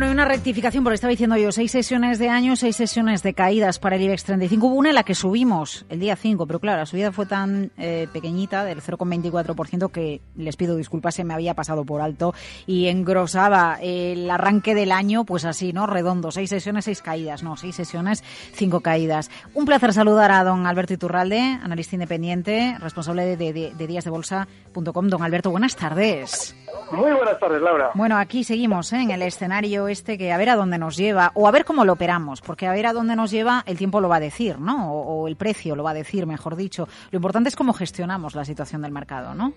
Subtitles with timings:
[0.00, 3.78] por una rectificación, porque estaba diciendo yo, seis sesiones de año, seis sesiones de caídas
[3.78, 4.66] para el IBEX 35.
[4.66, 7.70] Hubo una en la que subimos el día 5, pero claro, la subida fue tan
[7.78, 12.34] eh, pequeñita, del 0,24%, que les pido disculpas, se me había pasado por alto
[12.66, 15.86] y engrosaba el arranque del año, pues así, ¿no?
[15.86, 19.30] Redondo, seis sesiones, seis caídas, no, seis sesiones, cinco caídas.
[19.54, 25.08] Un placer saludar a don Alberto Iturralde, analista independiente, responsable de, de, de díasdebolsa.com.
[25.08, 26.54] Don Alberto, buenas tardes.
[26.92, 27.90] Muy buenas tardes, Laura.
[27.94, 29.02] Bueno, aquí seguimos ¿eh?
[29.02, 31.84] en el escenario este que a ver a dónde nos lleva o a ver cómo
[31.84, 34.58] lo operamos, porque a ver a dónde nos lleva el tiempo lo va a decir,
[34.58, 34.92] ¿no?
[34.92, 36.88] O, el precio lo va a decir, mejor dicho.
[37.10, 39.52] Lo importante es cómo gestionamos la situación del mercado, ¿no?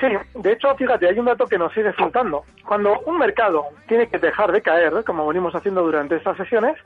[0.00, 2.44] Sí, de hecho, fíjate, hay un dato que nos sigue faltando.
[2.66, 6.76] Cuando un mercado tiene que dejar de caer, como venimos haciendo durante estas sesiones,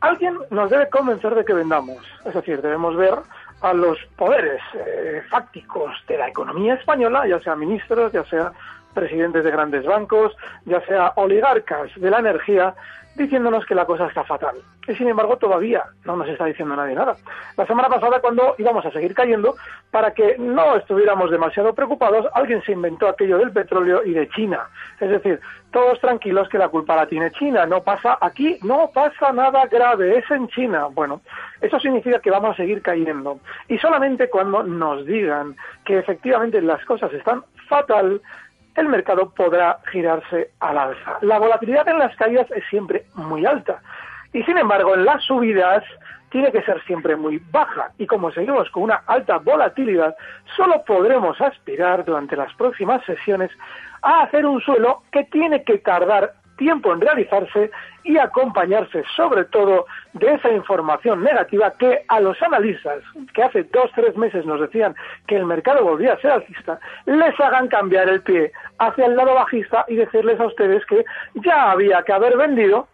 [0.00, 1.98] alguien nos debe convencer de que vendamos.
[2.24, 3.14] Es decir, debemos ver
[3.62, 8.52] a los poderes eh, fácticos de la economía española, ya sea ministros, ya sea
[8.94, 12.74] presidentes de grandes bancos, ya sea oligarcas de la energía,
[13.14, 14.56] diciéndonos que la cosa está fatal.
[14.88, 17.16] Y sin embargo todavía no nos está diciendo nadie nada.
[17.56, 19.54] La semana pasada cuando íbamos a seguir cayendo,
[19.90, 24.60] para que no estuviéramos demasiado preocupados, alguien se inventó aquello del petróleo y de China.
[24.98, 29.32] Es decir, todos tranquilos que la culpa la tiene China, no pasa aquí, no pasa
[29.32, 30.86] nada grave, es en China.
[30.90, 31.20] Bueno,
[31.60, 33.38] eso significa que vamos a seguir cayendo.
[33.68, 35.54] Y solamente cuando nos digan
[35.84, 38.20] que efectivamente las cosas están fatal,
[38.76, 41.18] el mercado podrá girarse al alza.
[41.20, 43.80] La volatilidad en las caídas es siempre muy alta
[44.32, 45.84] y sin embargo en las subidas
[46.30, 50.16] tiene que ser siempre muy baja y como seguimos con una alta volatilidad,
[50.56, 53.50] solo podremos aspirar durante las próximas sesiones
[54.00, 57.70] a hacer un suelo que tiene que tardar tiempo en realizarse
[58.04, 63.02] y acompañarse sobre todo de esa información negativa que a los analistas
[63.34, 64.94] que hace dos, tres meses nos decían
[65.26, 69.34] que el mercado volvía a ser alcista, les hagan cambiar el pie hacia el lado
[69.34, 71.04] bajista y decirles a ustedes que
[71.34, 72.88] ya había que haber vendido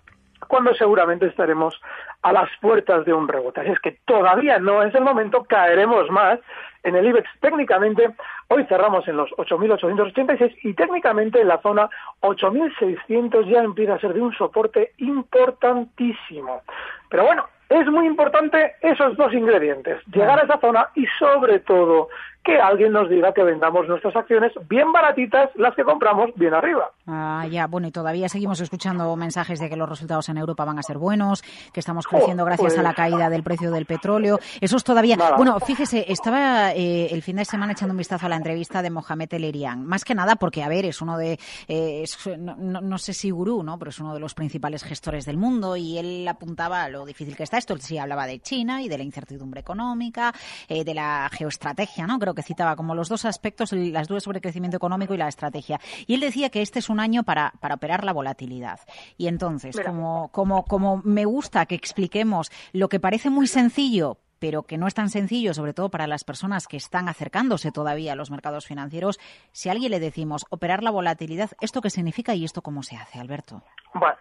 [0.48, 1.80] cuando seguramente estaremos
[2.22, 3.60] a las puertas de un rebote.
[3.60, 6.40] Así es que todavía no es el momento, caeremos más.
[6.82, 8.10] En el IBEX técnicamente
[8.48, 11.90] hoy cerramos en los 8.886 y técnicamente en la zona
[12.22, 16.62] 8.600 ya empieza a ser de un soporte importantísimo.
[17.08, 22.08] Pero bueno, es muy importante esos dos ingredientes, llegar a esa zona y sobre todo
[22.48, 26.90] que alguien nos diga que vendamos nuestras acciones bien baratitas, las que compramos bien arriba.
[27.06, 30.78] Ah, ya, bueno, y todavía seguimos escuchando mensajes de que los resultados en Europa van
[30.78, 31.42] a ser buenos,
[31.74, 34.38] que estamos creciendo gracias a la pues caída del precio del petróleo.
[34.62, 35.18] Eso es todavía.
[35.36, 38.88] Bueno, fíjese, estaba eh, el fin de semana echando un vistazo a la entrevista de
[38.88, 41.38] Mohamed El Más que nada porque, a ver, es uno de.
[41.68, 42.04] Eh,
[42.38, 43.78] no, sé si gurú, ¿no?
[43.78, 47.36] Pero es uno de los principales gestores del mundo y él apuntaba a lo difícil
[47.36, 47.74] que está esto.
[47.74, 50.32] Él sí hablaba de China y de la incertidumbre económica,
[50.66, 52.18] eh, de la geoestrategia, ¿no?
[52.18, 55.80] Creo que citaba como los dos aspectos, las dudas sobre crecimiento económico y la estrategia.
[56.06, 58.78] Y él decía que este es un año para, para operar la volatilidad.
[59.16, 64.62] Y entonces, como, como, como me gusta que expliquemos lo que parece muy sencillo, pero
[64.62, 68.14] que no es tan sencillo, sobre todo para las personas que están acercándose todavía a
[68.14, 69.18] los mercados financieros,
[69.50, 72.96] si a alguien le decimos operar la volatilidad, ¿esto qué significa y esto cómo se
[72.96, 73.64] hace, Alberto?
[73.94, 74.16] Bueno,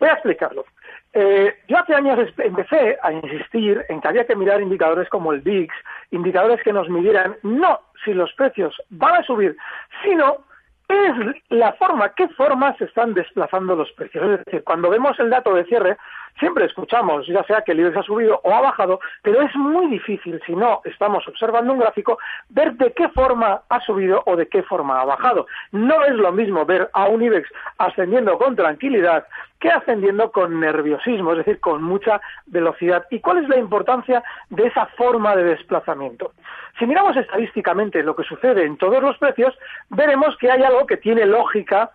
[0.00, 0.64] voy a explicarlo.
[1.12, 5.40] Eh, yo hace años empecé a insistir en que había que mirar indicadores como el
[5.40, 5.74] VIX,
[6.10, 9.56] indicadores que nos midieran no si los precios van a subir,
[10.04, 10.44] sino
[10.88, 14.24] es la forma, qué forma se están desplazando los precios.
[14.24, 15.96] Es decir, cuando vemos el dato de cierre,
[16.38, 19.86] siempre escuchamos, ya sea que el IBEX ha subido o ha bajado, pero es muy
[19.88, 22.18] difícil, si no estamos observando un gráfico,
[22.48, 25.46] ver de qué forma ha subido o de qué forma ha bajado.
[25.72, 27.48] No es lo mismo ver a un IBEX
[27.78, 29.26] ascendiendo con tranquilidad
[29.60, 33.06] que ascendiendo con nerviosismo, es decir, con mucha velocidad.
[33.10, 36.32] ¿Y cuál es la importancia de esa forma de desplazamiento?
[36.78, 39.58] Si miramos estadísticamente lo que sucede en todos los precios,
[39.90, 41.90] veremos que hay algo que tiene lógica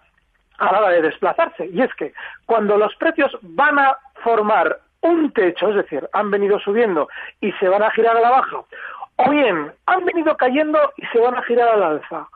[0.58, 2.14] a la hora de desplazarse, y es que
[2.46, 7.10] cuando los precios van a formar un techo, es decir, han venido subiendo
[7.42, 8.58] y se van a girar a la baja,
[9.18, 12.28] o bien han venido cayendo y se van a girar a la alza,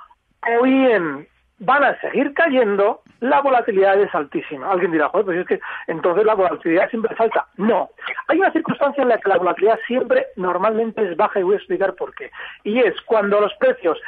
[0.60, 1.28] o bien
[1.60, 4.70] van a seguir cayendo, la volatilidad es altísima.
[4.70, 7.48] Alguien dirá, joder, pues es que entonces la volatilidad siempre es alta.
[7.58, 7.90] No.
[8.28, 11.58] Hay una circunstancia en la que la volatilidad siempre normalmente es baja y voy a
[11.58, 12.30] explicar por qué.
[12.64, 14.00] Y es cuando los precios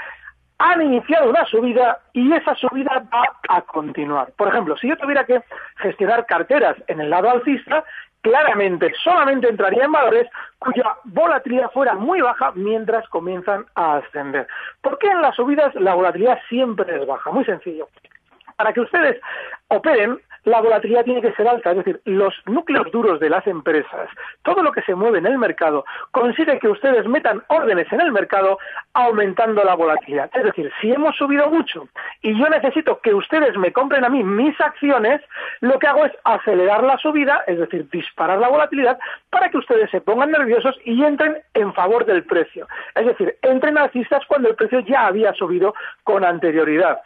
[0.60, 4.32] han iniciado una subida y esa subida va a continuar.
[4.38, 5.42] Por ejemplo, si yo tuviera que
[5.78, 7.84] gestionar carteras en el lado alcista,
[8.22, 10.28] claramente solamente entraría en valores
[10.60, 14.48] cuya volatilidad fuera muy baja mientras comienzan a ascender.
[14.82, 17.32] ¿Por qué en las subidas la volatilidad siempre es baja?
[17.32, 17.88] Muy sencillo.
[18.58, 19.22] Para que ustedes
[19.70, 24.10] operen, la volatilidad tiene que ser alta, es decir, los núcleos duros de las empresas,
[24.44, 28.12] todo lo que se mueve en el mercado, consigue que ustedes metan órdenes en el
[28.12, 28.58] mercado
[28.94, 30.30] aumentando la volatilidad.
[30.34, 31.88] Es decir, si hemos subido mucho
[32.22, 35.22] y yo necesito que ustedes me compren a mí mis acciones,
[35.62, 39.00] lo que hago es acelerar la subida, es decir, disparar la volatilidad
[39.30, 42.68] para que ustedes se pongan nerviosos y entren en favor del precio.
[42.96, 47.00] Es decir, entren alcistas cuando el precio ya había subido con anterioridad.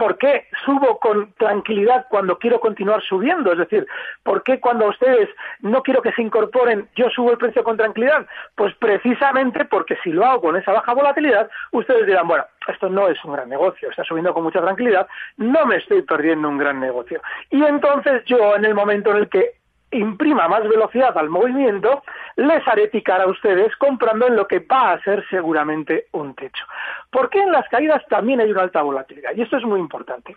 [0.00, 3.52] ¿Por qué subo con tranquilidad cuando quiero continuar subiendo?
[3.52, 3.86] Es decir,
[4.22, 5.28] ¿por qué cuando ustedes
[5.60, 8.26] no quiero que se incorporen, yo subo el precio con tranquilidad?
[8.54, 13.08] Pues precisamente porque si lo hago con esa baja volatilidad, ustedes dirán, bueno, esto no
[13.08, 15.06] es un gran negocio, está subiendo con mucha tranquilidad,
[15.36, 17.20] no me estoy perdiendo un gran negocio.
[17.50, 19.59] Y entonces yo, en el momento en el que
[19.92, 22.02] imprima más velocidad al movimiento,
[22.36, 26.64] les haré picar a ustedes comprando en lo que va a ser seguramente un techo.
[27.10, 29.32] ¿Por qué en las caídas también hay una alta volatilidad?
[29.34, 30.36] Y esto es muy importante.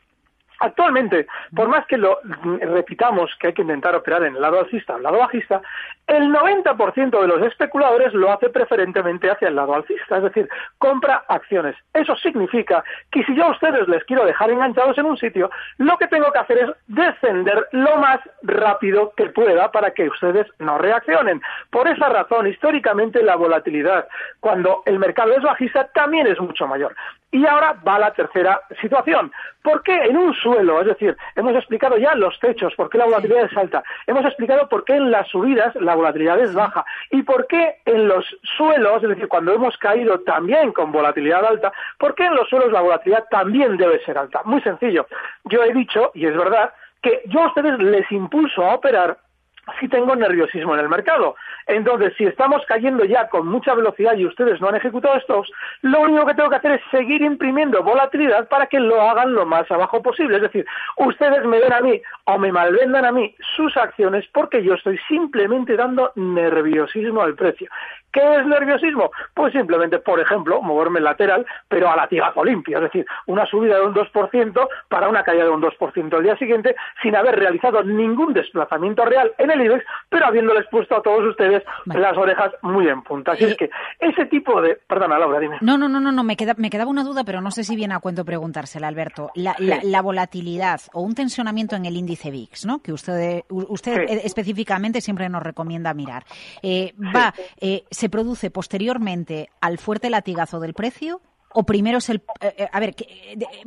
[0.60, 2.20] Actualmente, por más que lo
[2.62, 5.62] repitamos que hay que intentar operar en el lado alcista o el lado bajista,
[6.08, 11.24] el 90% de los especuladores lo hace preferentemente hacia el lado alcista, es decir, compra
[11.28, 11.76] acciones.
[11.94, 15.98] Eso significa que si yo a ustedes les quiero dejar enganchados en un sitio, lo
[15.98, 20.78] que tengo que hacer es descender lo más rápido que pueda para que ustedes no
[20.78, 21.42] reaccionen.
[21.70, 24.08] Por esa razón, históricamente la volatilidad
[24.40, 26.96] cuando el mercado es bajista también es mucho mayor.
[27.34, 29.32] Y ahora va la tercera situación.
[29.64, 30.82] ¿Por qué en un suelo?
[30.82, 33.84] Es decir, hemos explicado ya los techos, por qué la volatilidad es alta.
[34.06, 36.86] Hemos explicado por qué en las subidas la volatilidad es baja.
[37.10, 38.24] Y por qué en los
[38.56, 42.72] suelos, es decir, cuando hemos caído también con volatilidad alta, por qué en los suelos
[42.72, 44.42] la volatilidad también debe ser alta.
[44.46, 45.08] Muy sencillo.
[45.46, 46.72] Yo he dicho, y es verdad,
[47.02, 49.18] que yo a ustedes les impulso a operar
[49.80, 51.36] si tengo nerviosismo en el mercado.
[51.68, 55.52] Entonces, si estamos cayendo ya con mucha velocidad y ustedes no han ejecutado estos,
[55.82, 59.46] lo único que tengo que hacer es seguir imprimiendo volatilidad para que lo hagan lo
[59.46, 60.38] más abajo posible.
[60.38, 60.66] Es decir,
[60.98, 65.00] ustedes me den a mí o me malvendan a mí sus acciones porque yo estoy
[65.08, 67.70] simplemente dando nerviosismo al precio.
[68.14, 69.10] ¿Qué es nerviosismo?
[69.34, 73.88] Pues simplemente, por ejemplo, moverme lateral, pero a latigazo limpio, es decir, una subida de
[73.88, 78.34] un 2% para una caída de un 2% al día siguiente, sin haber realizado ningún
[78.34, 83.02] desplazamiento real en el IBEX, pero habiéndoles puesto a todos ustedes las orejas muy en
[83.02, 83.32] punta.
[83.32, 84.78] Así es que ese tipo de...
[84.88, 85.58] Perdona, Laura, dime.
[85.62, 87.76] No, no, no, no, no me, queda, me quedaba una duda, pero no sé si
[87.76, 89.32] viene a cuento preguntársela, Alberto.
[89.34, 92.80] La, la, volatilidad o un tensionamiento en el índice VIX, ¿no?
[92.84, 96.26] Que usted, usted específicamente siempre nos recomienda mirar.
[96.62, 97.34] Eh, va...
[97.60, 101.22] Eh, se produce posteriormente al fuerte latigazo del precio
[101.54, 102.96] o primero es el eh, eh, a ver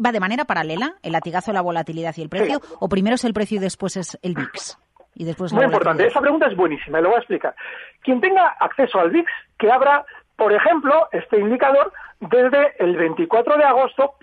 [0.04, 3.32] va de manera paralela el latigazo la volatilidad y el precio o primero es el
[3.32, 4.78] precio y después es el VIX
[5.14, 7.56] y después muy importante esa pregunta es buenísima y lo voy a explicar.
[8.02, 10.04] Quien tenga acceso al VIX que abra
[10.36, 14.14] por ejemplo este indicador desde el 24 de agosto,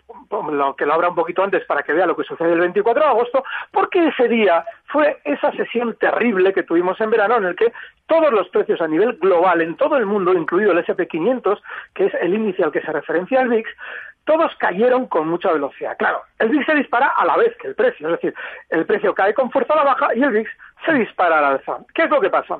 [0.52, 3.04] lo que lo abra un poquito antes para que vea lo que sucede el 24
[3.04, 7.56] de agosto, porque ese día fue esa sesión terrible que tuvimos en verano en el
[7.56, 7.72] que
[8.08, 11.62] todos los precios a nivel global en todo el mundo, incluido el SP500,
[11.94, 13.70] que es el índice al que se referencia el VIX,
[14.26, 15.96] todos cayeron con mucha velocidad.
[15.98, 18.34] Claro, el VIX se dispara a la vez que el precio, es decir,
[18.70, 20.50] el precio cae con fuerza a la baja y el VIX
[20.86, 21.78] se dispara a la alza.
[21.94, 22.60] ¿Qué es lo que pasa?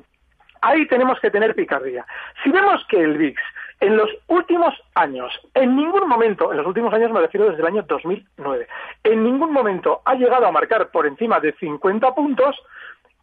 [0.64, 2.06] Ahí tenemos que tener picardía.
[2.42, 3.42] Si vemos que el VIX
[3.82, 7.68] en los últimos años, en ningún momento, en los últimos años me refiero desde el
[7.68, 8.68] año 2009,
[9.04, 12.56] en ningún momento ha llegado a marcar por encima de 50 puntos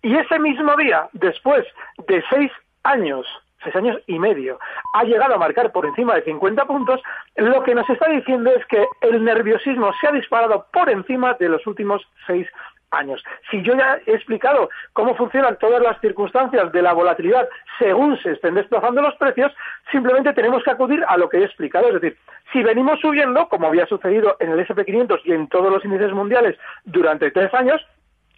[0.03, 1.65] y ese mismo día, después
[2.07, 3.27] de seis años,
[3.65, 4.59] seis años y medio,
[4.93, 7.01] ha llegado a marcar por encima de 50 puntos,
[7.37, 11.49] lo que nos está diciendo es que el nerviosismo se ha disparado por encima de
[11.49, 12.70] los últimos seis años.
[13.51, 18.33] Si yo ya he explicado cómo funcionan todas las circunstancias de la volatilidad según se
[18.33, 19.53] estén desplazando los precios,
[19.93, 21.89] simplemente tenemos que acudir a lo que he explicado.
[21.89, 22.19] Es decir,
[22.53, 26.59] si venimos subiendo, como había sucedido en el SP500 y en todos los índices mundiales
[26.85, 27.81] durante tres años,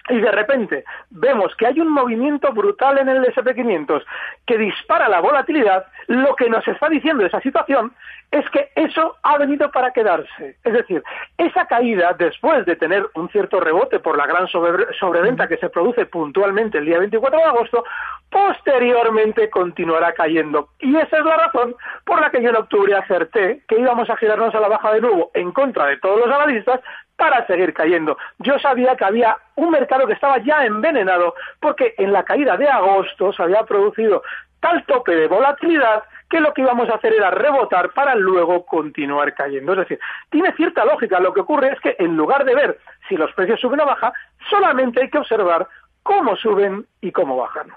[0.08, 4.02] y de repente vemos que hay un movimiento brutal en el SP500
[4.46, 7.92] que dispara la volatilidad, lo que nos está diciendo esa situación
[8.32, 10.56] es que eso ha venido para quedarse.
[10.64, 11.02] Es decir,
[11.36, 16.06] esa caída, después de tener un cierto rebote por la gran sobreventa que se produce
[16.06, 17.84] puntualmente el día 24 de agosto,
[18.30, 20.70] posteriormente continuará cayendo.
[20.80, 24.16] Y esa es la razón por la que yo en octubre acerté que íbamos a
[24.16, 26.80] girarnos a la baja de nuevo en contra de todos los analistas
[27.22, 28.18] para seguir cayendo.
[28.40, 32.68] Yo sabía que había un mercado que estaba ya envenenado porque en la caída de
[32.68, 34.24] agosto se había producido
[34.58, 39.32] tal tope de volatilidad que lo que íbamos a hacer era rebotar para luego continuar
[39.34, 39.74] cayendo.
[39.74, 40.00] Es decir,
[40.30, 41.20] tiene cierta lógica.
[41.20, 44.12] Lo que ocurre es que en lugar de ver si los precios suben o bajan,
[44.50, 45.68] solamente hay que observar
[46.02, 47.68] cómo suben y cómo bajan.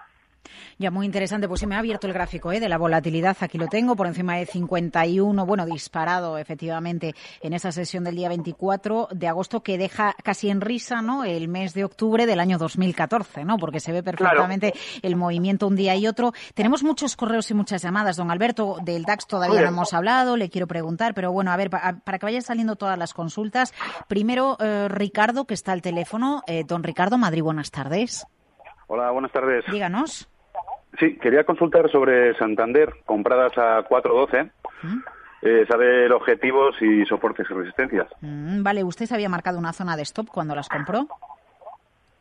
[0.78, 1.48] Ya, muy interesante.
[1.48, 2.60] Pues se me ha abierto el gráfico ¿eh?
[2.60, 3.38] de la volatilidad.
[3.40, 5.46] Aquí lo tengo, por encima de 51.
[5.46, 10.62] Bueno, disparado efectivamente en esa sesión del día 24 de agosto que deja casi en
[10.62, 11.24] risa ¿no?
[11.24, 13.58] el mes de octubre del año 2014, ¿no?
[13.58, 16.34] porque se ve perfectamente el movimiento un día y otro.
[16.54, 18.18] Tenemos muchos correos y muchas llamadas.
[18.18, 21.70] Don Alberto, del DAX todavía no hemos hablado, le quiero preguntar, pero bueno, a ver,
[21.70, 23.74] para que vayan saliendo todas las consultas.
[24.08, 26.44] Primero, eh, Ricardo, que está al teléfono.
[26.48, 28.26] Eh, don Ricardo Madrid, buenas tardes.
[28.88, 29.66] Hola, buenas tardes.
[29.72, 30.30] Díganos.
[31.00, 34.52] Sí, quería consultar sobre Santander, compradas a 4.12.
[34.84, 35.00] ¿Mm?
[35.42, 38.08] Eh, saber objetivos y soportes y resistencias.
[38.22, 41.08] Mm, vale, ¿usted había marcado una zona de stop cuando las compró?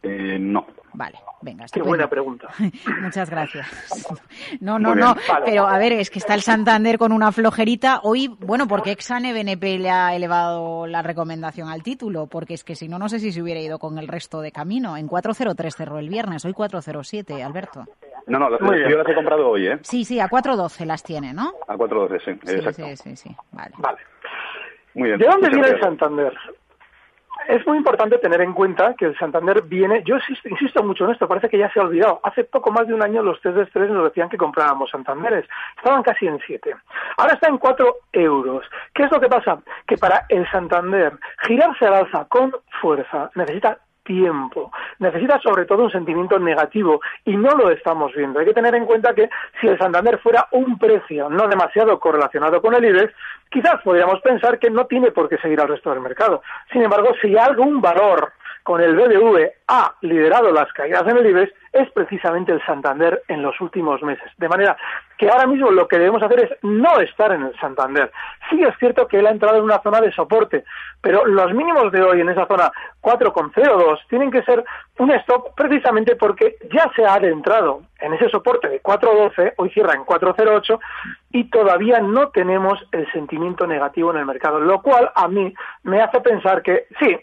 [0.03, 0.67] Eh, no.
[0.93, 1.65] Vale, venga.
[1.73, 2.49] Qué buena pregunta.
[3.03, 3.67] Muchas gracias.
[4.61, 5.15] No, no, no.
[5.45, 8.01] Pero a ver, es que está el Santander con una flojerita.
[8.03, 12.75] Hoy, bueno, porque Exane BNP le ha elevado la recomendación al título, porque es que
[12.75, 14.97] si no, no sé si se hubiera ido con el resto de camino.
[14.97, 17.85] En 403 cerró el viernes, hoy 407, Alberto.
[18.27, 19.79] No, no, yo las he comprado hoy, ¿eh?
[19.83, 21.53] Sí, sí, a 412 las tiene, ¿no?
[21.69, 22.85] A 412, sí, sí, exacto.
[22.85, 23.75] Sí, sí, sí, vale.
[23.79, 23.99] Vale.
[24.95, 25.19] Muy bien.
[25.19, 26.33] ¿De dónde viene el Santander?
[27.49, 31.29] es muy importante tener en cuenta que el Santander viene, yo insisto, mucho en esto,
[31.29, 32.21] parece que ya se ha olvidado.
[32.23, 35.47] Hace poco más de un año los test de estrés nos decían que comprábamos Santanderes,
[35.77, 36.75] estaban casi en 7.
[37.17, 38.65] Ahora está en 4 euros.
[38.95, 39.59] ¿Qué es lo que pasa?
[39.87, 41.13] Que para el Santander
[41.47, 44.71] girarse al alza con fuerza necesita tiempo.
[44.99, 48.39] Necesita sobre todo un sentimiento negativo y no lo estamos viendo.
[48.39, 49.29] Hay que tener en cuenta que
[49.61, 53.13] si el Santander fuera un precio no demasiado correlacionado con el IBEX,
[53.51, 56.43] quizás podríamos pensar que no tiene por qué seguir al resto del mercado.
[56.73, 58.33] Sin embargo, si algún valor
[58.65, 63.43] con el BBV ha liderado las caídas en el IBEX es precisamente el Santander en
[63.43, 64.31] los últimos meses.
[64.39, 64.75] De manera
[65.19, 68.11] que ahora mismo lo que debemos hacer es no estar en el Santander.
[68.49, 70.65] Sí es cierto que él ha entrado en una zona de soporte,
[71.03, 74.65] pero los mínimos de hoy en esa zona 4,02 tienen que ser
[74.99, 79.95] un stop precisamente porque ya se ha adentrado en ese soporte de 4,12, hoy cierra
[79.95, 80.79] en 4,08
[81.33, 85.53] y todavía no tenemos el sentimiento negativo en el mercado, lo cual a mí
[85.83, 87.19] me hace pensar que sí,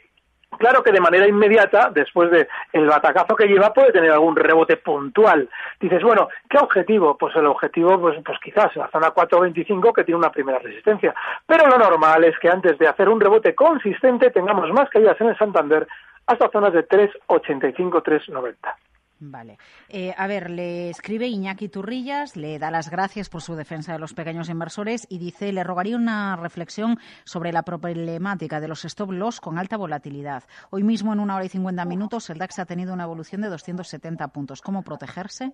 [0.57, 4.77] Claro que de manera inmediata, después del el batacazo que lleva, puede tener algún rebote
[4.77, 5.49] puntual.
[5.79, 7.17] Dices, bueno, ¿qué objetivo?
[7.17, 11.15] Pues el objetivo, pues, pues quizás la zona 425 que tiene una primera resistencia.
[11.47, 15.29] Pero lo normal es que antes de hacer un rebote consistente tengamos más caídas en
[15.29, 15.87] el Santander
[16.27, 18.77] hasta zonas de 385, 390.
[19.23, 19.59] Vale.
[19.87, 23.99] Eh, a ver, le escribe Iñaki Turrillas, le da las gracias por su defensa de
[23.99, 29.11] los pequeños inversores y dice, le rogaría una reflexión sobre la problemática de los stop
[29.11, 30.43] loss con alta volatilidad.
[30.71, 33.49] Hoy mismo, en una hora y cincuenta minutos, el DAX ha tenido una evolución de
[33.49, 34.59] 270 puntos.
[34.63, 35.53] ¿Cómo protegerse?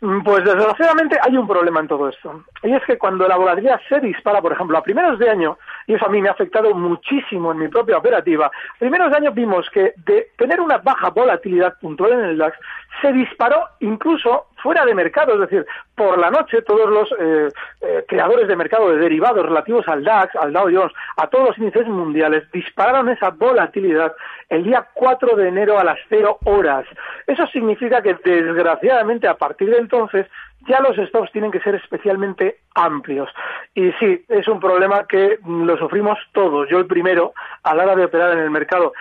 [0.00, 2.44] Mm, pues desgraciadamente hay un problema en todo esto.
[2.62, 5.94] Y es que cuando la volatilidad se dispara, por ejemplo, a primeros de año, y
[5.94, 9.68] eso a mí me ha afectado muchísimo en mi propia operativa, primeros de año vimos
[9.70, 12.56] que de tener una baja volatilidad puntual en el DAX,
[13.02, 17.48] se disparó incluso fuera de mercado, es decir, por la noche todos los eh,
[17.82, 21.58] eh, creadores de mercado de derivados relativos al DAX, al Dow Jones, a todos los
[21.58, 24.14] índices mundiales, dispararon esa volatilidad
[24.48, 26.86] el día 4 de enero a las 0 horas.
[27.26, 30.26] Eso significa que, desgraciadamente, a partir de entonces,
[30.68, 33.30] ya los stops tienen que ser especialmente amplios.
[33.74, 37.96] Y sí, es un problema que lo sufrimos todos, yo el primero, a la hora
[37.96, 38.92] de operar en el mercado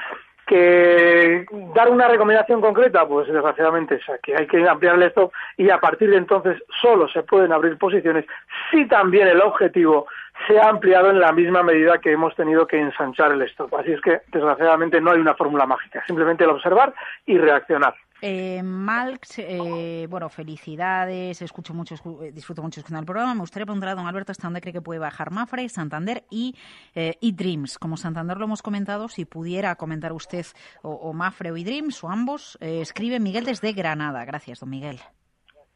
[0.45, 5.69] que dar una recomendación concreta, pues desgraciadamente es que hay que ampliar el stop y
[5.69, 8.25] a partir de entonces solo se pueden abrir posiciones
[8.69, 10.05] si también el objetivo
[10.47, 13.73] se ha ampliado en la misma medida que hemos tenido que ensanchar el stop.
[13.75, 16.93] Así es que desgraciadamente no hay una fórmula mágica, simplemente el observar
[17.25, 17.95] y reaccionar.
[18.25, 23.33] Eh, Malx, eh, bueno, felicidades, escucho mucho, eh, disfruto mucho escuchando el programa.
[23.33, 26.55] Me gustaría preguntar a don Alberto hasta dónde cree que puede bajar Mafre, Santander y,
[26.95, 27.77] eh, Dreams.
[27.77, 30.45] Como Santander lo hemos comentado, si pudiera comentar usted
[30.83, 34.23] o, Mafre o Dreams o ambos, escribe Miguel desde Granada.
[34.23, 35.01] Gracias, don Miguel.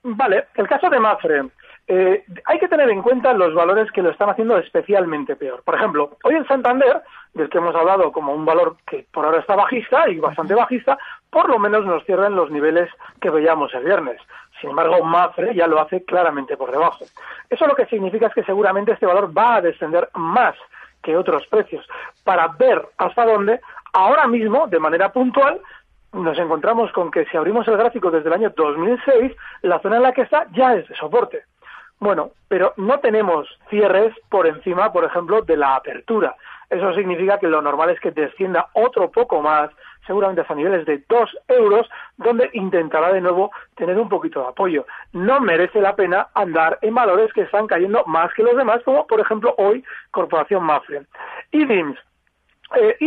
[0.03, 1.51] Vale, el caso de Mafre
[1.89, 5.63] eh, hay que tener en cuenta los valores que lo están haciendo especialmente peor.
[5.63, 7.01] Por ejemplo, hoy en Santander,
[7.33, 10.97] del que hemos hablado como un valor que por ahora está bajista y bastante bajista,
[11.29, 12.89] por lo menos nos cierran los niveles
[13.21, 14.19] que veíamos el viernes.
[14.59, 17.05] Sin embargo, Mafre ya lo hace claramente por debajo.
[17.49, 20.55] Eso lo que significa es que seguramente este valor va a descender más
[21.01, 21.87] que otros precios.
[22.25, 23.61] Para ver hasta dónde,
[23.93, 25.61] ahora mismo, de manera puntual,
[26.11, 30.03] nos encontramos con que si abrimos el gráfico desde el año 2006, la zona en
[30.03, 31.43] la que está ya es de soporte.
[31.99, 36.35] Bueno, pero no tenemos cierres por encima, por ejemplo, de la apertura.
[36.69, 39.71] Eso significa que lo normal es que descienda otro poco más,
[40.05, 44.85] seguramente hasta niveles de 2 euros, donde intentará de nuevo tener un poquito de apoyo.
[45.13, 49.07] No merece la pena andar en valores que están cayendo más que los demás, como
[49.07, 51.03] por ejemplo hoy Corporación Mafre.
[51.51, 51.65] Y
[52.75, 52.97] eh,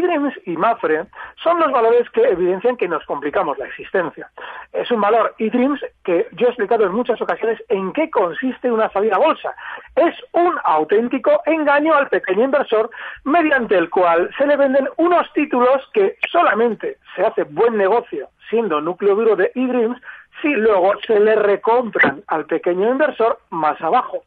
[0.46, 1.06] y Mafre
[1.42, 4.30] son los valores que evidencian que nos complicamos la existencia.
[4.72, 8.90] Es un valor eDreams que yo he explicado en muchas ocasiones en qué consiste una
[8.90, 9.54] salida bolsa.
[9.96, 12.90] Es un auténtico engaño al pequeño inversor
[13.24, 18.80] mediante el cual se le venden unos títulos que solamente se hace buen negocio siendo
[18.80, 20.00] núcleo duro de eDreams
[20.42, 24.24] si luego se le recompran al pequeño inversor más abajo.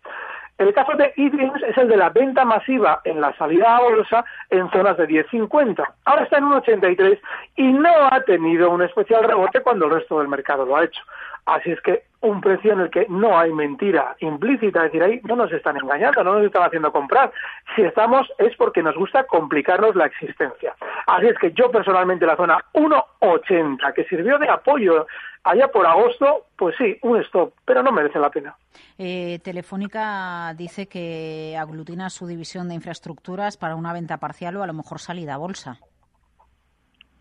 [0.57, 4.23] El caso de eDreams es el de la venta masiva en la salida a bolsa
[4.49, 5.83] en zonas de 10.50.
[6.05, 7.19] Ahora está en 1.83
[7.55, 11.01] y no ha tenido un especial rebote cuando el resto del mercado lo ha hecho.
[11.45, 15.19] Así es que un precio en el que no hay mentira implícita, es decir, ahí
[15.23, 17.33] no nos están engañando, no nos están haciendo comprar.
[17.75, 20.73] Si estamos es porque nos gusta complicarnos la existencia.
[21.05, 25.05] Así es que yo personalmente la zona 1.80, que sirvió de apoyo
[25.43, 28.55] allá por agosto, pues sí, un stop, pero no merece la pena.
[28.97, 34.67] Eh, Telefónica dice que aglutina su división de infraestructuras para una venta parcial o a
[34.67, 35.79] lo mejor salida a bolsa.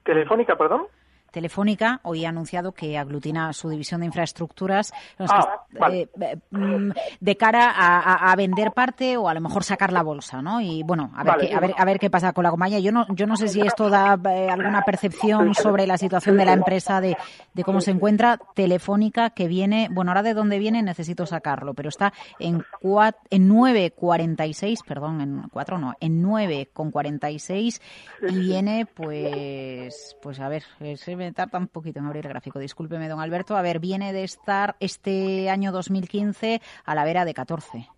[0.05, 0.87] Telefónica, perdón.
[1.33, 7.37] Telefónica hoy ha anunciado que aglutina su división de infraestructuras ah, eh, eh, mm, de
[7.37, 10.61] cara a, vender parte o a lo mejor sacar la bolsa, ¿no?
[10.61, 12.79] Y bueno, a ver, qué, a ver, qué pasa con la compañía.
[12.81, 16.45] Yo no, yo no sé si esto da eh, alguna percepción sobre la situación de
[16.45, 17.17] la empresa, de,
[17.65, 18.39] cómo se encuentra.
[18.55, 22.65] Telefónica que viene, bueno, ahora de dónde viene necesito sacarlo, pero está en,
[23.31, 27.81] en 9,46, perdón, en 4 no, en 9,46
[28.29, 30.65] y viene pues, pues a ver,
[30.97, 33.57] se me tarda un poquito en abrir el gráfico, discúlpeme, don Alberto.
[33.57, 37.89] A ver, viene de estar este año 2015 a la vera de 14.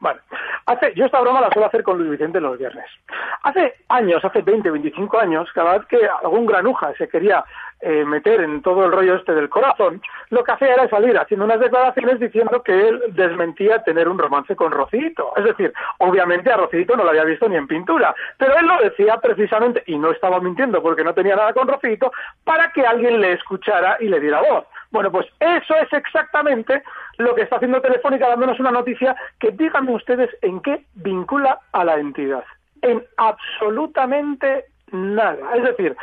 [0.00, 0.20] Vale.
[0.66, 2.86] Hace, yo esta broma la suelo hacer con Luis Vicente los viernes.
[3.42, 7.44] Hace años, hace 20, 25 años, cada vez que algún granuja se quería
[7.80, 11.44] eh, meter en todo el rollo este del corazón, lo que hacía era salir haciendo
[11.44, 15.32] unas declaraciones diciendo que él desmentía tener un romance con Rocito.
[15.36, 18.78] Es decir, obviamente a Rocito no lo había visto ni en pintura, pero él lo
[18.78, 22.10] decía precisamente, y no estaba mintiendo porque no tenía nada con Rocito,
[22.44, 24.64] para que alguien le escuchara y le diera voz.
[24.90, 26.82] Bueno, pues eso es exactamente
[27.18, 31.84] lo que está haciendo Telefónica, dándonos una noticia que díganme ustedes en qué vincula a
[31.84, 32.44] la entidad.
[32.82, 35.56] En absolutamente nada.
[35.56, 35.96] Es decir,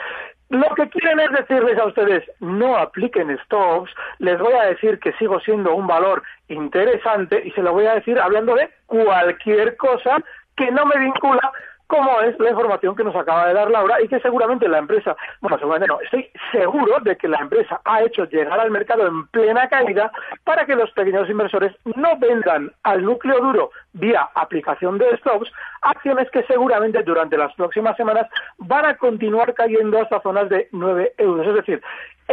[0.49, 5.13] lo que quieren es decirles a ustedes, no apliquen stops, les voy a decir que
[5.13, 10.17] sigo siendo un valor interesante y se lo voy a decir hablando de cualquier cosa
[10.57, 11.51] que no me vincula
[11.91, 15.13] como es la información que nos acaba de dar Laura y que seguramente la empresa,
[15.41, 19.27] bueno, seguramente no, estoy seguro de que la empresa ha hecho llegar al mercado en
[19.27, 20.09] plena caída
[20.45, 25.51] para que los pequeños inversores no vendan al núcleo duro vía aplicación de stops
[25.81, 28.25] acciones que seguramente durante las próximas semanas
[28.57, 31.45] van a continuar cayendo hasta zonas de 9 euros.
[31.45, 31.81] Es decir,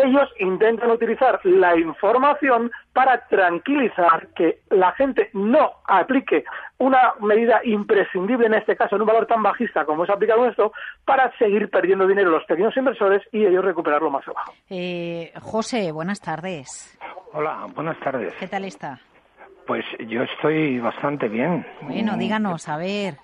[0.05, 6.45] ellos intentan utilizar la información para tranquilizar que la gente no aplique
[6.79, 10.73] una medida imprescindible en este caso en un valor tan bajista como es aplicado esto
[11.05, 14.53] para seguir perdiendo dinero los pequeños inversores y ellos recuperarlo más abajo.
[14.71, 16.99] Eh, José, buenas tardes.
[17.33, 18.35] Hola, buenas tardes.
[18.39, 18.99] ¿Qué tal está?
[19.67, 21.67] Pues yo estoy bastante bien.
[21.83, 23.17] Bueno, díganos, a ver.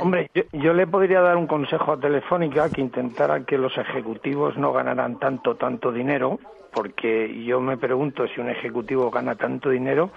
[0.00, 4.72] Hombre, yo, le podría dar un consejo a Telefónica que intentara que los ejecutivos no
[4.72, 6.38] ganaran tanto, tanto dinero,
[6.72, 10.10] porque yo me pregunto si un ejecutivo gana tanto dinero,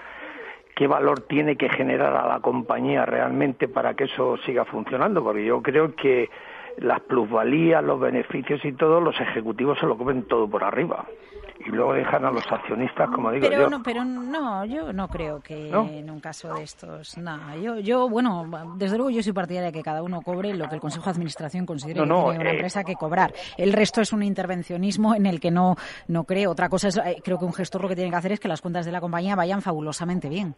[0.76, 5.24] ¿qué valor tiene que generar a la compañía realmente para que eso siga funcionando?
[5.24, 6.30] Porque yo creo que
[6.78, 11.06] las plusvalías, los beneficios y todo, los ejecutivos se lo comen todo por arriba
[11.60, 13.69] y luego dejan a los accionistas, como digo pero yo.
[13.69, 17.56] No, pero no, yo no creo que en un caso de estos, nada.
[17.58, 18.45] Yo, yo, bueno,
[18.78, 21.12] desde luego yo soy partidaria de que cada uno cobre lo que el Consejo de
[21.12, 23.34] Administración considere que tiene una eh, empresa que cobrar.
[23.58, 25.76] El resto es un intervencionismo en el que no,
[26.08, 26.52] no creo.
[26.52, 28.48] Otra cosa es, eh, creo que un gestor lo que tiene que hacer es que
[28.48, 30.56] las cuentas de la compañía vayan fabulosamente bien.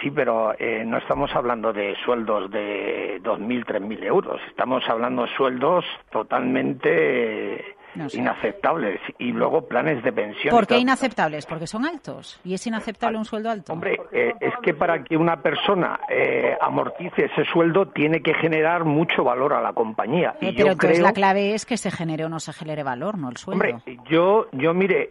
[0.00, 4.40] Sí, pero eh, no estamos hablando de sueldos de 2.000, 3.000 euros.
[4.48, 7.76] Estamos hablando de sueldos totalmente
[8.12, 9.00] inaceptables.
[9.18, 10.54] Y luego planes de pensión.
[10.54, 11.46] ¿Por qué inaceptables?
[11.46, 12.40] Porque son altos.
[12.44, 13.72] ¿Y es inaceptable un sueldo alto?
[13.72, 18.84] Hombre, eh, es que para que una persona eh, amortice ese sueldo tiene que generar
[18.84, 20.34] mucho valor a la compañía.
[20.40, 23.30] Eh, pero entonces la clave es que se genere o no se genere valor, no
[23.30, 23.64] el sueldo.
[23.64, 25.10] Hombre, yo, yo mire,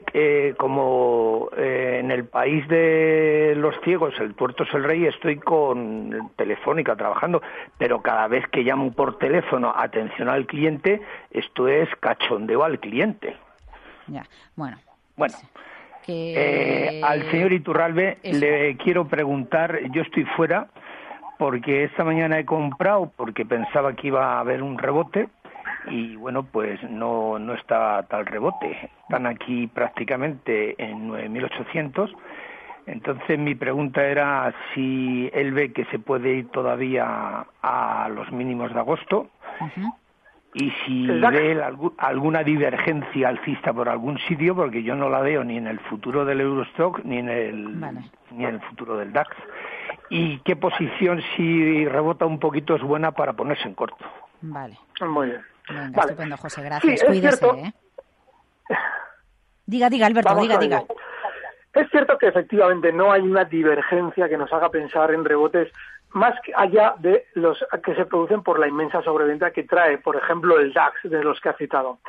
[0.57, 6.95] como en el país de los ciegos, el tuerto es el rey, estoy con Telefónica
[6.95, 7.41] trabajando,
[7.77, 13.35] pero cada vez que llamo por teléfono atención al cliente, esto es cachondeo al cliente.
[14.07, 14.23] Ya,
[14.55, 14.77] bueno.
[15.17, 15.35] Bueno.
[16.07, 20.67] Eh, al señor Iturralbe le quiero preguntar, yo estoy fuera
[21.37, 25.29] porque esta mañana he comprado porque pensaba que iba a haber un rebote
[25.87, 28.89] y bueno, pues no, no está tal rebote.
[29.03, 32.11] Están aquí prácticamente en 9.800.
[32.87, 38.73] Entonces mi pregunta era si él ve que se puede ir todavía a los mínimos
[38.73, 39.29] de agosto
[40.53, 41.61] y si ve
[41.97, 46.25] alguna divergencia alcista por algún sitio, porque yo no la veo ni en el futuro
[46.25, 47.79] del Eurostock ni en el,
[48.31, 49.35] ni en el futuro del DAX.
[50.09, 54.03] ¿Y qué posición, si rebota un poquito, es buena para ponerse en corto?
[54.41, 54.77] Vale.
[55.01, 55.41] Muy bien.
[55.69, 56.63] Venga, estupendo, José.
[56.63, 57.03] Gracias.
[57.03, 57.45] Cuídese.
[57.45, 57.73] ¿eh?
[59.67, 60.83] Diga, diga, Alberto, diga, diga.
[61.73, 65.71] Es cierto que efectivamente no hay una divergencia que nos haga pensar en rebotes
[66.11, 70.59] más allá de los que se producen por la inmensa sobreventa que trae, por ejemplo,
[70.59, 71.99] el DAX de los que ha citado.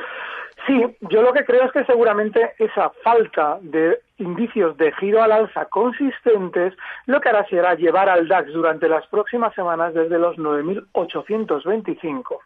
[0.67, 5.33] Sí, yo lo que creo es que seguramente esa falta de indicios de giro al
[5.33, 6.75] alza consistentes
[7.07, 12.39] lo que hará será llevar al DAX durante las próximas semanas desde los 9.825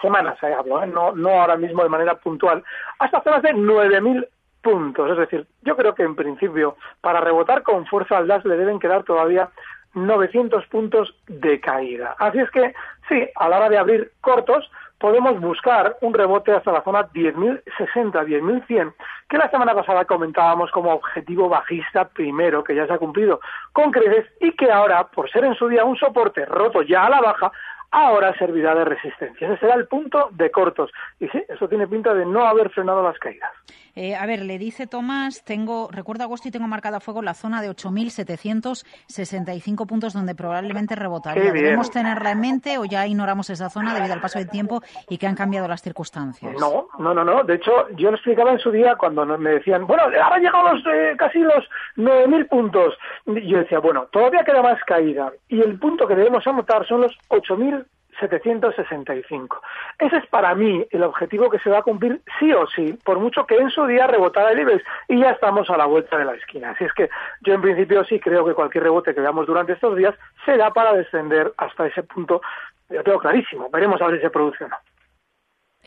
[0.00, 0.86] semanas, eh, hablo, ¿eh?
[0.86, 2.64] no, ahora mismo de manera puntual,
[2.98, 4.26] hasta zonas de 9.000
[4.62, 5.10] puntos.
[5.10, 8.78] Es decir, yo creo que en principio para rebotar con fuerza al DAX le deben
[8.78, 9.50] quedar todavía
[9.94, 12.14] 900 puntos de caída.
[12.18, 12.74] Así es que,
[13.08, 18.12] sí, a la hora de abrir cortos, podemos buscar un rebote hasta la zona 10.060,
[18.12, 18.92] 10.100,
[19.28, 23.40] que la semana pasada comentábamos como objetivo bajista primero, que ya se ha cumplido
[23.72, 27.10] con creces y que ahora, por ser en su día un soporte roto ya a
[27.10, 27.50] la baja,
[27.90, 29.48] ahora servirá de resistencia.
[29.48, 30.90] Ese será el punto de cortos.
[31.18, 33.50] Y sí, eso tiene pinta de no haber frenado las caídas.
[33.96, 37.32] Eh, a ver, le dice Tomás, tengo, recuerdo agosto y tengo marcada a fuego la
[37.34, 41.52] zona de 8.765 puntos donde probablemente rebotaría.
[41.52, 45.18] ¿Debemos tenerla en mente o ya ignoramos esa zona debido al paso del tiempo y
[45.18, 46.54] que han cambiado las circunstancias?
[46.58, 47.42] No, no, no, no.
[47.42, 50.38] De hecho, yo lo explicaba en su día cuando me decían, bueno, ahora
[50.72, 52.94] los, eh, casi los 9.000 puntos.
[53.26, 55.32] Y yo decía, bueno, todavía queda más caída.
[55.48, 57.79] Y el punto que debemos anotar son los 8.000
[58.20, 59.62] 765.
[59.98, 63.18] Ese es para mí el objetivo que se va a cumplir sí o sí, por
[63.18, 66.24] mucho que en su día rebotara el IBEX y ya estamos a la vuelta de
[66.26, 66.70] la esquina.
[66.70, 67.08] Así es que
[67.40, 70.92] yo en principio sí creo que cualquier rebote que veamos durante estos días será para
[70.92, 72.40] descender hasta ese punto.
[72.88, 74.76] Yo tengo clarísimo, veremos a ver si se produce o no.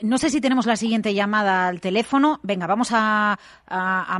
[0.02, 2.40] No sé si tenemos la siguiente llamada al teléfono.
[2.42, 3.38] Venga, vamos a,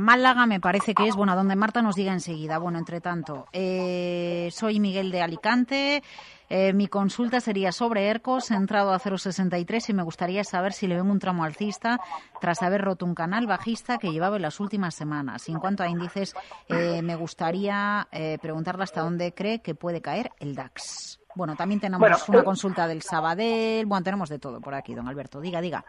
[0.00, 1.16] Málaga, me parece que es.
[1.16, 2.58] Bueno, a donde Marta nos diga enseguida.
[2.58, 6.02] Bueno, entre tanto, eh, soy Miguel de Alicante.
[6.48, 10.96] Eh, mi consulta sería sobre ERCOS, entrado a 0,63 y me gustaría saber si le
[10.96, 12.00] ven un tramo alcista
[12.40, 15.48] tras haber roto un canal bajista que llevaba en las últimas semanas.
[15.48, 16.34] Y en cuanto a índices,
[16.68, 18.08] eh, me gustaría
[18.40, 21.20] preguntarle hasta dónde cree que puede caer el DAX.
[21.34, 23.86] Bueno, también tenemos una consulta del Sabadell.
[23.86, 25.40] Bueno, tenemos de todo por aquí, don Alberto.
[25.40, 25.84] Diga, diga.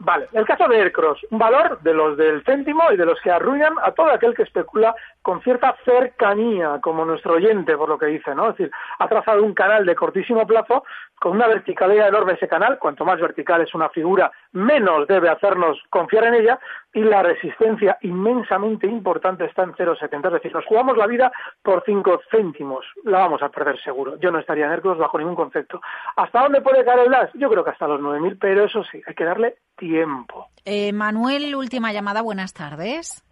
[0.00, 3.32] Vale, el caso de Aircross, un valor de los del céntimo y de los que
[3.32, 8.06] arruinan a todo aquel que especula con cierta cercanía, como nuestro oyente, por lo que
[8.06, 8.50] dice, ¿no?
[8.50, 10.84] Es decir, ha trazado un canal de cortísimo plazo
[11.20, 15.78] con una verticalidad enorme ese canal, cuanto más vertical es una figura, menos debe hacernos
[15.90, 16.58] confiar en ella,
[16.92, 21.82] y la resistencia inmensamente importante está en 0,70, es decir, nos jugamos la vida por
[21.84, 24.18] 5 céntimos, la vamos a perder seguro.
[24.18, 25.80] Yo no estaría en Aircross bajo ningún concepto.
[26.16, 27.30] ¿Hasta dónde puede caer el DAS?
[27.34, 30.48] Yo creo que hasta los 9.000, pero eso sí, hay que darle tiempo.
[30.64, 33.24] Eh, Manuel, última llamada, buenas tardes.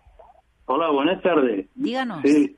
[0.66, 1.66] Hola, buenas tardes.
[1.75, 2.22] Díganos.
[2.22, 2.57] Sí,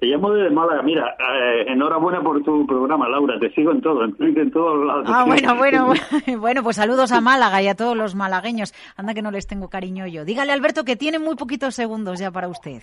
[0.00, 0.82] te llamo desde Málaga.
[0.82, 3.38] Mira, eh, enhorabuena por tu programa, Laura.
[3.38, 5.04] Te sigo en todo, en en todos lados.
[5.06, 5.92] Ah, bueno, bueno,
[6.38, 8.72] bueno, pues saludos a Málaga y a todos los malagueños.
[8.96, 10.24] Anda que no les tengo cariño yo.
[10.24, 12.80] Dígale, Alberto, que tiene muy poquitos segundos ya para usted.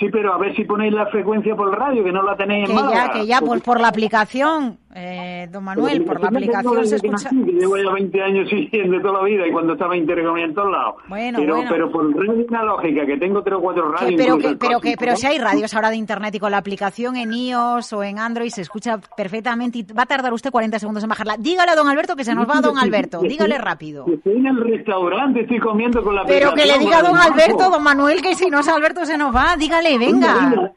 [0.00, 2.70] Sí, pero a ver si ponéis la frecuencia por el radio, que no la tenéis
[2.70, 2.94] en Málaga.
[2.94, 4.78] Ya, que ya, pues por la aplicación.
[4.92, 7.30] Eh, don Manuel, por la aplicación se escucha...
[7.30, 10.94] llevo ya 20 años siguiendo toda la vida y cuando estaba intercambiando en todos lados.
[11.06, 11.70] Bueno, pero, bueno.
[11.70, 14.20] pero por radio analógica, que tengo tres o cuatro radios...
[14.20, 17.16] pero, que, pero, que, pero si hay radios ahora de Internet y con la aplicación
[17.16, 21.04] en iOS o en Android se escucha perfectamente y va a tardar usted 40 segundos
[21.04, 21.36] en bajarla.
[21.38, 23.20] Dígale a don Alberto que se nos va don Alberto.
[23.20, 24.06] Dígale rápido.
[24.12, 27.70] Estoy en el restaurante, estoy comiendo con la Pero que le diga a don Alberto,
[27.70, 29.56] don Manuel, que si no es Alberto se nos va.
[29.56, 30.72] Dígale, venga.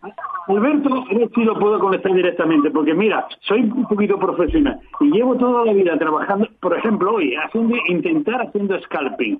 [0.47, 5.11] Alberto, a ver si lo puedo conectar directamente, porque mira, soy un poquito profesional y
[5.11, 9.39] llevo toda la vida trabajando, por ejemplo, hoy, haciendo, intentar haciendo scalping.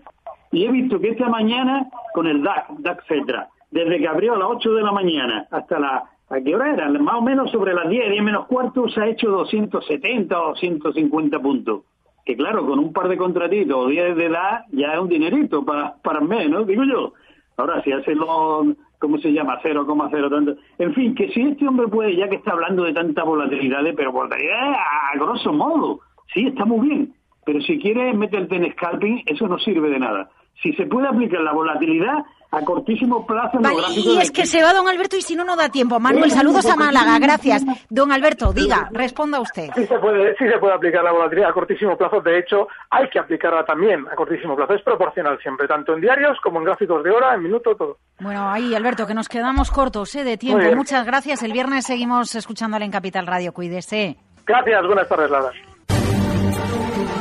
[0.51, 4.37] Y he visto que esta mañana, con el DAC, DAC Cetra, desde que abrió a
[4.37, 6.03] las 8 de la mañana hasta la...
[6.29, 6.89] ¿A qué hora era?
[6.89, 11.39] Más o menos sobre las 10, 10 menos cuarto, se ha hecho 270 o 250
[11.39, 11.81] puntos.
[12.25, 15.65] Que claro, con un par de contratitos o 10 de edad ya es un dinerito
[15.65, 16.63] para, para el mes, ¿no?
[16.63, 17.13] Digo yo.
[17.57, 18.67] Ahora, si hace los,
[19.03, 19.59] ¿cómo se llama?
[19.61, 20.55] 0,0 tanto.
[20.77, 24.13] En fin, que si este hombre puede, ya que está hablando de tanta volatilidad, pero
[24.13, 25.99] volatilidad a grosso modo,
[26.33, 27.13] sí, está muy bien.
[27.45, 30.29] Pero si quiere meterte en scalping, eso no sirve de nada.
[30.61, 33.57] Si se puede aplicar la volatilidad, a cortísimo plazo.
[33.59, 35.99] Vale, y es que se va don Alberto y si no, no da tiempo.
[35.99, 37.63] Manuel, saludos a Málaga, gracias.
[37.89, 39.69] Don Alberto, diga, responda usted.
[39.75, 43.09] Sí se, puede, sí se puede aplicar la volatilidad a cortísimo plazo, de hecho, hay
[43.09, 44.73] que aplicarla también a cortísimo plazo.
[44.73, 47.97] Es proporcional siempre, tanto en diarios como en gráficos de hora, en minuto, todo.
[48.19, 50.23] Bueno, ahí, Alberto, que nos quedamos cortos ¿eh?
[50.23, 50.63] de tiempo.
[50.75, 51.41] Muchas gracias.
[51.41, 53.51] El viernes seguimos escuchándole en Capital Radio.
[53.51, 54.17] Cuídese.
[54.45, 55.51] Gracias, buenas tardes, Lara.